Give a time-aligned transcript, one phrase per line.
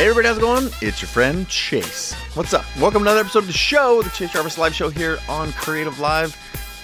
[0.00, 0.70] Hey everybody, how's it going?
[0.80, 2.14] It's your friend Chase.
[2.32, 2.64] What's up?
[2.78, 6.00] Welcome to another episode of the show, the Chase Jarvis Live Show here on Creative
[6.00, 6.34] Live.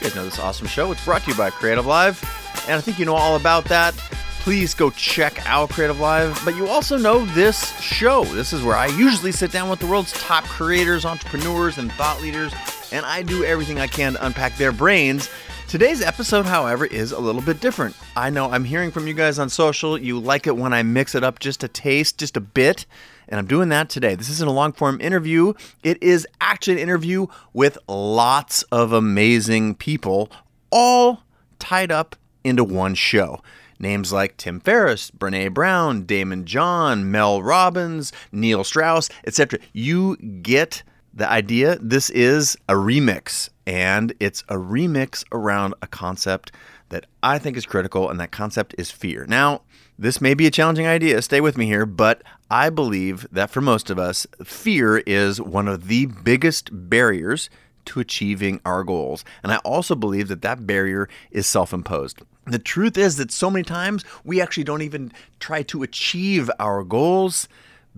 [0.00, 0.92] You guys know this awesome show.
[0.92, 2.22] It's brought to you by Creative Live,
[2.68, 3.94] and I think you know all about that.
[4.40, 8.24] Please go check out Creative Live, but you also know this show.
[8.24, 12.20] This is where I usually sit down with the world's top creators, entrepreneurs, and thought
[12.20, 12.52] leaders,
[12.92, 15.30] and I do everything I can to unpack their brains
[15.68, 17.96] Today's episode, however, is a little bit different.
[18.14, 19.98] I know I'm hearing from you guys on social.
[19.98, 22.86] You like it when I mix it up just a taste, just a bit.
[23.28, 24.14] And I'm doing that today.
[24.14, 25.54] This isn't a long form interview.
[25.82, 30.30] It is actually an interview with lots of amazing people,
[30.70, 31.24] all
[31.58, 33.42] tied up into one show.
[33.80, 39.58] Names like Tim Ferriss, Brené Brown, Daymond John, Mel Robbins, Neil Strauss, etc.
[39.72, 40.84] You get
[41.16, 41.78] the idea.
[41.80, 46.52] This is a remix and it's a remix around a concept
[46.90, 49.26] that I think is critical, and that concept is fear.
[49.26, 49.62] Now,
[49.98, 53.60] this may be a challenging idea, stay with me here, but I believe that for
[53.60, 57.50] most of us, fear is one of the biggest barriers
[57.86, 59.24] to achieving our goals.
[59.42, 62.22] And I also believe that that barrier is self imposed.
[62.44, 66.84] The truth is that so many times we actually don't even try to achieve our
[66.84, 67.48] goals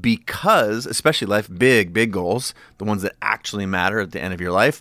[0.00, 4.40] because, especially life big, big goals, the ones that actually matter at the end of
[4.40, 4.80] your life,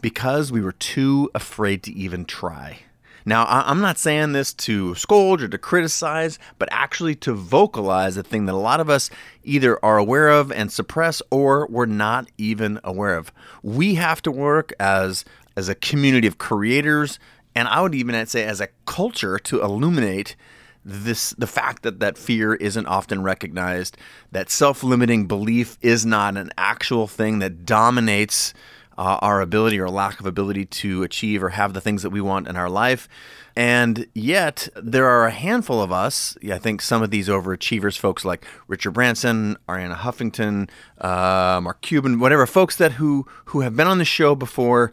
[0.00, 2.80] because we were too afraid to even try.
[3.26, 8.22] Now, I'm not saying this to scold or to criticize, but actually to vocalize a
[8.22, 9.10] thing that a lot of us
[9.44, 13.30] either are aware of and suppress or we're not even aware of.
[13.62, 17.18] We have to work as, as a community of creators,
[17.54, 20.34] and I would even say as a culture to illuminate
[20.84, 23.96] this the fact that that fear isn't often recognized
[24.32, 28.54] that self-limiting belief is not an actual thing that dominates
[28.96, 32.20] uh, our ability or lack of ability to achieve or have the things that we
[32.20, 33.08] want in our life.
[33.56, 38.24] And yet, there are a handful of us, I think some of these overachievers, folks
[38.24, 43.86] like Richard Branson, Arianna Huffington, uh, Mark Cuban, whatever, folks that who, who have been
[43.86, 44.92] on the show before,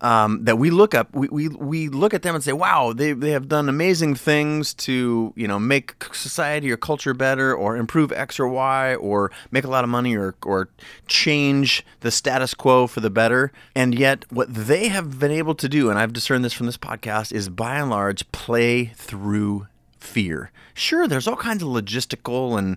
[0.00, 3.12] um, that we look up, we, we, we look at them and say, wow, they,
[3.12, 8.12] they have done amazing things to, you know, make society or culture better or improve
[8.12, 10.68] X or Y or make a lot of money or, or
[11.06, 13.52] change the status quo for the better.
[13.74, 16.78] And yet what they have been able to do, and I've discerned this from this
[16.78, 19.66] podcast, is by and large play through
[19.98, 20.50] fear.
[20.74, 22.76] Sure, there's all kinds of logistical and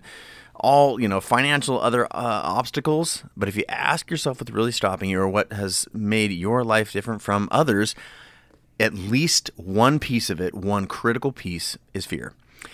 [0.56, 3.24] all you know financial other uh, obstacles.
[3.36, 6.92] But if you ask yourself what's really stopping you or what has made your life
[6.92, 7.94] different from others
[8.80, 12.32] at least one piece of it one critical piece is fear.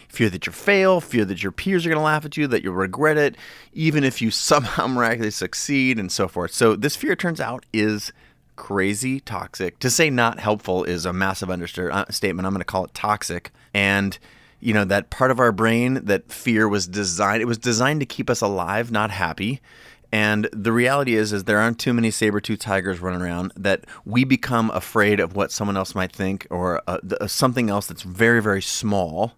[0.09, 2.63] Fear that you'll fail fear that your peers are going to laugh at you that
[2.63, 3.37] you'll regret it
[3.73, 6.53] even if you somehow miraculously succeed and so forth.
[6.53, 8.13] So this fear turns out is
[8.57, 9.79] crazy toxic.
[9.81, 13.51] To say not helpful is a massive understatement i'm going to call it toxic.
[13.75, 14.19] And
[14.61, 18.07] you know that part of our brain that fear was designed it was designed to
[18.07, 19.61] keep us alive not happy.
[20.11, 24.25] And the reality is is there aren't too many saber-tooth tigers running around that we
[24.25, 28.63] become afraid of what someone else might think or uh, something else that's very very
[28.63, 29.35] small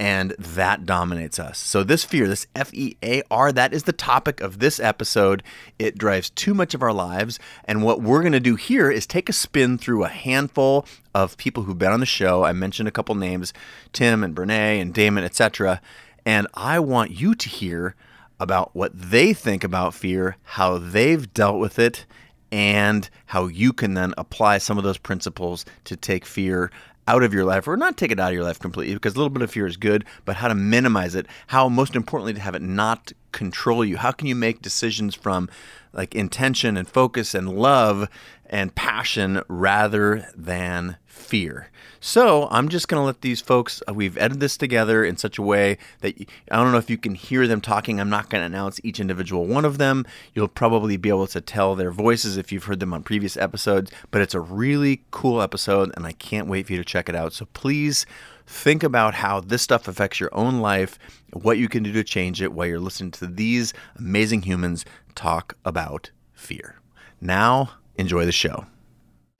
[0.00, 1.58] and that dominates us.
[1.58, 5.42] So, this fear, this F E A R, that is the topic of this episode.
[5.78, 7.38] It drives too much of our lives.
[7.64, 11.36] And what we're going to do here is take a spin through a handful of
[11.36, 12.44] people who've been on the show.
[12.44, 13.52] I mentioned a couple names
[13.92, 15.80] Tim and Brené and Daymond, etc.
[16.24, 17.96] And I want you to hear
[18.40, 22.06] about what they think about fear, how they've dealt with it,
[22.52, 26.70] and how you can then apply some of those principles to take fear
[27.08, 29.16] out of your life, or not take it out of your life completely, because a
[29.16, 32.40] little bit of fear is good, but how to minimize it, how most importantly to
[32.40, 33.96] have it not control you.
[33.96, 35.48] How can you make decisions from
[35.92, 38.08] like intention and focus and love
[38.46, 41.68] and passion rather than fear.
[42.00, 45.36] So I'm just going to let these folks, uh, we've edited this together in such
[45.36, 46.14] a way that
[46.50, 48.00] I don't know if you can hear them talking.
[48.00, 50.06] I'm not going to announce each individual one of them.
[50.34, 53.90] You'll probably be able to tell their voices if you've heard them on previous episodes,
[54.10, 57.16] but it's a really cool episode and I can't wait for you to check it
[57.16, 57.32] out.
[57.32, 58.06] So please
[58.46, 60.98] think about how this stuff affects your own life,
[61.32, 64.86] what you can do to change it while you're listening to these amazing humans
[65.18, 66.76] talk about fear.
[67.20, 68.66] Now, enjoy the show.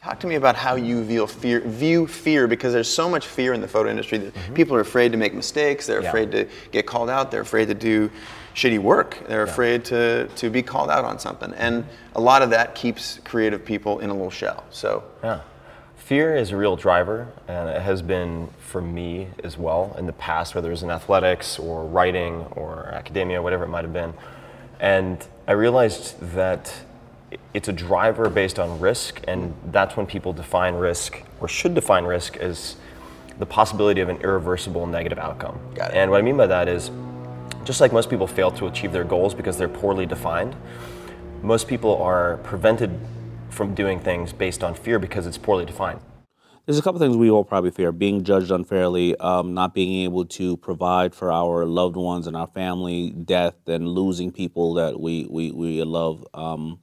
[0.03, 3.53] Talk to me about how you view fear, view fear because there's so much fear
[3.53, 4.55] in the photo industry that mm-hmm.
[4.55, 6.09] people are afraid to make mistakes, they're yeah.
[6.09, 8.11] afraid to get called out, they're afraid to do
[8.55, 9.53] shitty work, they're yeah.
[9.53, 11.53] afraid to, to be called out on something.
[11.55, 11.85] And
[12.17, 14.65] a lot of that keeps creative people in a little shell.
[14.71, 15.41] So, yeah.
[15.97, 20.13] Fear is a real driver, and it has been for me as well in the
[20.15, 24.15] past, whether it was in athletics or writing or academia, whatever it might have been.
[24.81, 26.71] And I realized that
[27.55, 32.05] it's a driver based on risk, and that's when people define risk or should define
[32.05, 32.77] risk as
[33.39, 35.59] the possibility of an irreversible negative outcome.
[35.91, 36.91] And what I mean by that is
[37.65, 40.55] just like most people fail to achieve their goals because they're poorly defined,
[41.43, 42.91] most people are prevented
[43.49, 46.00] from doing things based on fear because it's poorly defined.
[46.69, 50.26] There's a couple things we all probably fear: being judged unfairly, um, not being able
[50.26, 55.26] to provide for our loved ones and our family, death, and losing people that we
[55.31, 56.26] we, we love.
[56.35, 56.81] Um,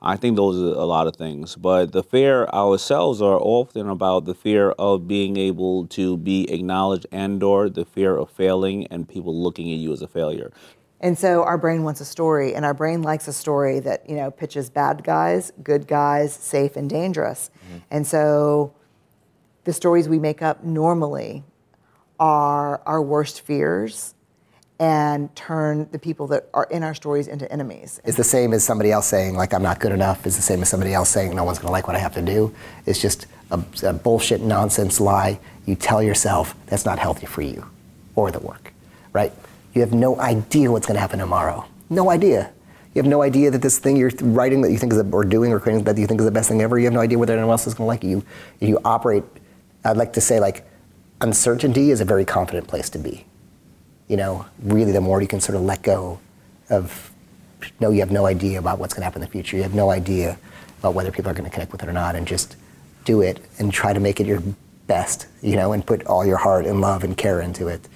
[0.00, 1.56] I think those are a lot of things.
[1.56, 7.06] But the fear ourselves are often about the fear of being able to be acknowledged
[7.10, 10.52] and or the fear of failing and people looking at you as a failure.
[11.00, 14.14] And so our brain wants a story, and our brain likes a story that you
[14.14, 17.50] know pitches bad guys, good guys, safe and dangerous.
[17.66, 17.78] Mm-hmm.
[17.90, 18.74] And so
[19.68, 21.44] the stories we make up normally
[22.18, 24.14] are our worst fears
[24.78, 28.00] and turn the people that are in our stories into enemies.
[28.02, 30.24] It's the same as somebody else saying, like, I'm not good enough.
[30.24, 32.14] It's the same as somebody else saying, no one's going to like what I have
[32.14, 32.54] to do.
[32.86, 37.68] It's just a, a, bullshit, nonsense lie you tell yourself that's not healthy for you
[38.14, 38.72] or the work,
[39.12, 39.34] right?
[39.74, 41.66] You have no idea what's going to happen tomorrow.
[41.90, 42.50] No idea.
[42.94, 45.26] You have no idea that this thing you're writing that you think is, a, or
[45.26, 47.18] doing or creating that you think is the best thing ever, you have no idea
[47.18, 48.24] whether anyone else is going to like you.
[48.60, 49.24] You operate,
[49.84, 50.64] I'd like to say, like,
[51.20, 53.26] uncertainty is a very confident place to be
[54.08, 56.18] you know, really the more you can sort of let go
[56.70, 57.12] of,
[57.78, 59.56] no, you have no idea about what's going to happen in the future.
[59.56, 60.38] You have no idea
[60.78, 62.56] about whether people are going to connect with it or not, and just
[63.04, 64.42] do it and try to make it your
[64.86, 67.86] best, you know, and put all your heart and love and care into it,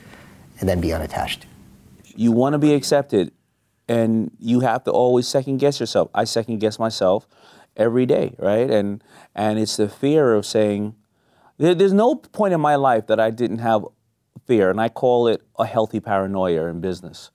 [0.60, 1.46] and then be unattached.
[2.04, 3.32] You want to be accepted,
[3.88, 6.10] and you have to always second guess yourself.
[6.14, 7.26] I second guess myself
[7.76, 8.70] every day, right?
[8.70, 9.02] And
[9.34, 10.94] and it's the fear of saying,
[11.58, 13.84] there's no point in my life that I didn't have
[14.46, 17.30] fear, and I call it a healthy paranoia in business.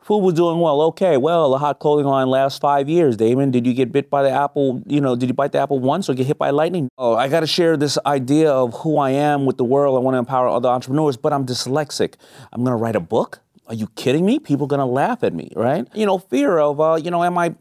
[0.00, 0.80] Food was doing well.
[0.80, 3.18] Okay, well, the hot clothing line lasts five years.
[3.18, 4.82] Daymond, did you get bit by the apple?
[4.86, 6.88] You know, did you bite the apple once or get hit by lightning?
[6.96, 9.96] Oh, I got to share this idea of who I am with the world.
[9.96, 12.14] I want to empower other entrepreneurs, but I'm dyslexic.
[12.54, 13.40] I'm going to write a book.
[13.66, 14.38] Are you kidding me?
[14.38, 15.86] People are going to laugh at me, right?
[15.92, 17.54] You know, fear of, uh, you know, am I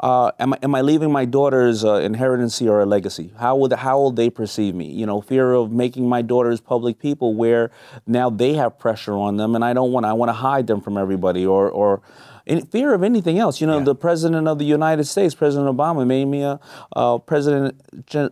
[0.00, 3.32] uh, am, I, am I leaving my daughters uh, inheritance or a legacy?
[3.38, 4.90] How will, how will they perceive me?
[4.90, 7.70] You know, fear of making my daughters public people where
[8.06, 10.80] now they have pressure on them and I don't want I want to hide them
[10.80, 12.02] from everybody or, or
[12.44, 13.60] in fear of anything else.
[13.60, 13.84] You know, yeah.
[13.84, 16.60] the president of the United States, President Obama, made me a
[16.94, 17.80] uh, president,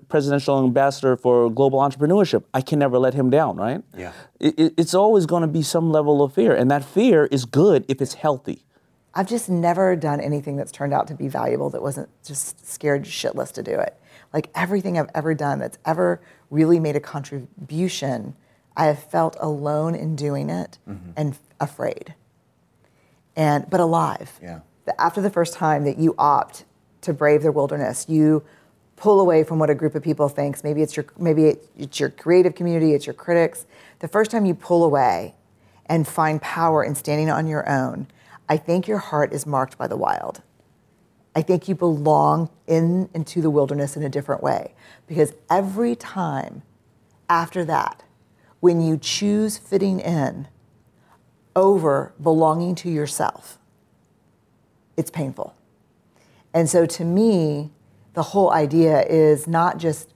[0.09, 2.45] presidential ambassador for global entrepreneurship.
[2.55, 3.83] I can never let him down, right?
[3.97, 4.13] Yeah.
[4.39, 7.85] It, it's always going to be some level of fear, and that fear is good
[7.89, 8.65] if it's healthy.
[9.15, 13.05] I've just never done anything that's turned out to be valuable that wasn't just scared
[13.05, 13.99] shitless to do it.
[14.33, 16.21] Like everything I've ever done that's ever
[16.51, 18.35] really made a contribution,
[18.77, 21.11] I have felt alone in doing it mm-hmm.
[21.17, 22.15] and afraid.
[23.37, 24.39] And but alive.
[24.43, 24.61] Yeah.
[24.99, 26.65] After the first time that you opt
[27.03, 28.43] to brave the wilderness, you
[28.97, 30.65] pull away from what a group of people thinks.
[30.65, 33.67] Maybe it's your maybe it's your creative community, it's your critics.
[34.01, 35.35] The first time you pull away
[35.87, 38.09] and find power in standing on your own,
[38.49, 40.43] I think your heart is marked by the wild.
[41.35, 44.75] I think you belong in into the wilderness in a different way
[45.07, 46.63] because every time
[47.29, 48.05] after that,
[48.61, 50.49] when you choose fitting in
[51.57, 53.59] over belonging to yourself,
[54.97, 55.55] it's painful.
[56.53, 57.73] And so to me,
[58.15, 60.14] the whole idea is not just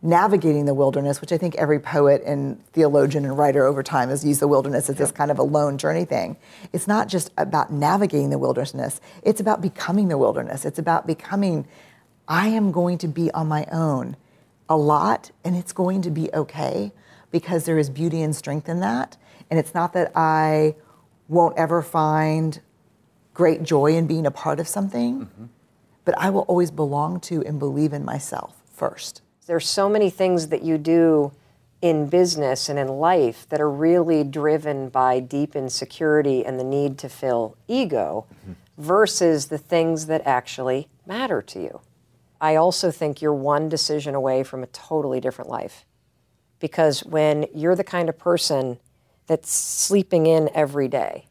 [0.00, 4.24] navigating the wilderness, which I think every poet and theologian and writer over time has
[4.24, 6.36] used the wilderness as this kind of a lone journey thing.
[6.72, 10.64] It's not just about navigating the wilderness, it's about becoming the wilderness.
[10.64, 11.66] It's about becoming,
[12.28, 14.16] I am going to be on my own
[14.68, 16.92] a lot, and it's going to be okay
[17.30, 19.16] because there is beauty and strength in that.
[19.50, 20.76] And it's not that I
[21.26, 22.60] won't ever find
[23.34, 25.44] great joy in being a part of something, mm-hmm.
[26.04, 29.22] but I will always belong to and believe in myself first.
[29.48, 31.32] There's so many things that you do
[31.80, 36.98] in business and in life that are really driven by deep insecurity and the need
[36.98, 38.52] to fill ego mm-hmm.
[38.76, 41.80] versus the things that actually matter to you.
[42.42, 45.86] I also think you're one decision away from a totally different life.
[46.60, 48.78] Because when you're the kind of person
[49.26, 51.24] that's sleeping in every day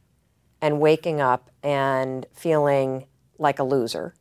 [0.59, 3.05] and waking up and feeling
[3.37, 4.15] like a loser,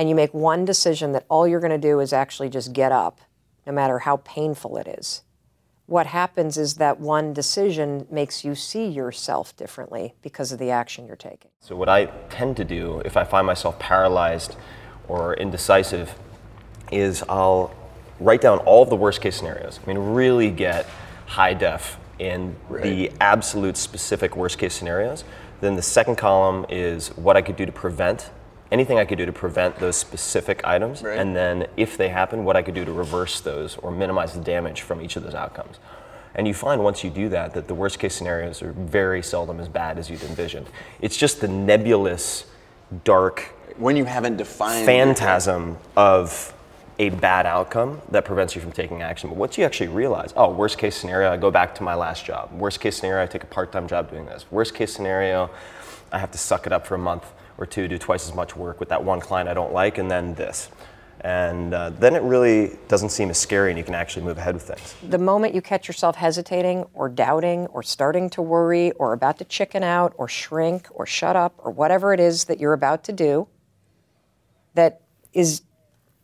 [0.00, 2.90] and you make one decision that all you're going to do is actually just get
[2.90, 3.20] up,
[3.66, 5.24] no matter how painful it is,
[5.84, 11.06] what happens is that one decision makes you see yourself differently because of the action
[11.06, 11.50] you're taking.
[11.60, 14.56] So, what I tend to do if I find myself paralyzed
[15.06, 16.14] or indecisive
[16.90, 17.74] is I'll
[18.20, 19.80] write down all of the worst case scenarios.
[19.84, 20.86] I mean, really get
[21.26, 22.82] high def in right.
[22.82, 25.24] the absolute specific worst case scenarios.
[25.60, 28.30] Then the second column is what I could do to prevent
[28.70, 31.18] anything I could do to prevent those specific items, right.
[31.18, 34.40] and then if they happen, what I could do to reverse those or minimize the
[34.40, 35.78] damage from each of those outcomes.
[36.34, 39.58] And you find once you do that that the worst case scenarios are very seldom
[39.58, 40.68] as bad as you'd envisioned.
[41.00, 42.46] It's just the nebulous,
[43.04, 46.54] dark When you haven't defined phantasm of
[47.00, 49.30] a bad outcome that prevents you from taking action.
[49.30, 52.26] But once you actually realize, oh, worst case scenario, I go back to my last
[52.26, 52.52] job.
[52.52, 54.44] Worst case scenario, I take a part time job doing this.
[54.50, 55.50] Worst case scenario,
[56.12, 57.24] I have to suck it up for a month
[57.60, 60.10] or two, do twice as much work with that one client I don't like, and
[60.10, 60.70] then this.
[61.22, 64.54] And uh, then it really doesn't seem as scary and you can actually move ahead
[64.54, 64.94] with things.
[65.06, 69.44] The moment you catch yourself hesitating or doubting or starting to worry or about to
[69.44, 73.12] chicken out or shrink or shut up or whatever it is that you're about to
[73.12, 73.48] do
[74.74, 75.02] that
[75.34, 75.60] is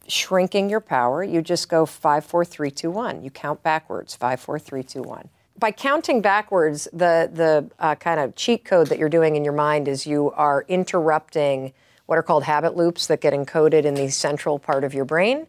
[0.09, 3.23] shrinking your power, you just go five, four, three, two, one.
[3.23, 5.29] You count backwards five, four, three, two, one.
[5.59, 9.55] By counting backwards, the, the uh, kind of cheat code that you're doing in your
[9.55, 11.73] mind is you are interrupting
[12.05, 15.47] what are called habit loops that get encoded in the central part of your brain,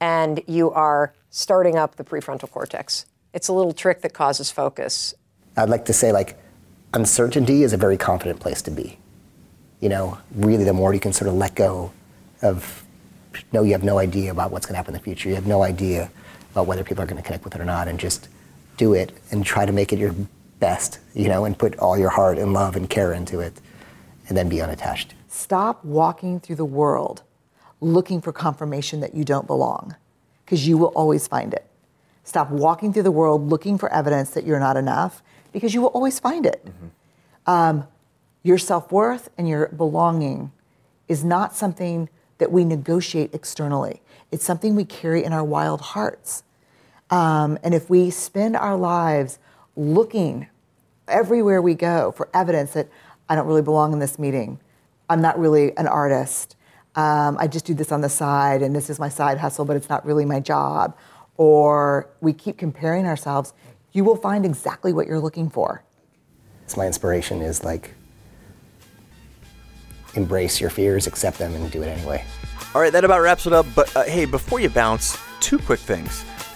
[0.00, 3.06] and you are starting up the prefrontal cortex.
[3.32, 5.14] It's a little trick that causes focus.
[5.56, 6.36] I'd like to say like
[6.94, 8.98] uncertainty is a very confident place to be.
[9.80, 11.92] You know, really the more you can sort of let go
[12.42, 12.84] of
[13.52, 15.28] no, you have no idea about what's going to happen in the future.
[15.28, 16.10] You have no idea
[16.52, 18.28] about whether people are going to connect with it or not, and just
[18.76, 20.14] do it and try to make it your
[20.60, 23.52] best, you know, and put all your heart and love and care into it,
[24.28, 25.14] and then be unattached.
[25.28, 27.22] Stop walking through the world
[27.80, 29.94] looking for confirmation that you don't belong,
[30.44, 31.66] because you will always find it.
[32.22, 35.88] Stop walking through the world looking for evidence that you're not enough, because you will
[35.88, 36.66] always find it.
[37.46, 37.86] Um,
[38.42, 40.52] your self worth and your belonging
[41.08, 44.02] is not something that we negotiate externally,
[44.32, 46.42] it's something we carry in our wild hearts.
[47.14, 49.38] Um, and if we spend our lives
[49.76, 50.48] looking
[51.06, 52.88] everywhere we go for evidence that
[53.28, 54.58] I don't really belong in this meeting,
[55.08, 56.56] I'm not really an artist,
[56.96, 59.76] um, I just do this on the side and this is my side hustle, but
[59.76, 60.98] it's not really my job,
[61.36, 63.52] or we keep comparing ourselves,
[63.92, 65.84] you will find exactly what you're looking for.
[66.64, 67.94] It's my inspiration is like
[70.14, 72.24] embrace your fears, accept them, and do it anyway.
[72.74, 73.66] All right, that about wraps it up.
[73.76, 76.24] But uh, hey, before you bounce, two quick things.